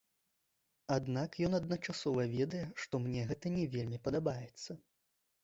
[0.95, 4.71] Аднак ён адначасова ведае, што мне гэта не вельмі падабаецца.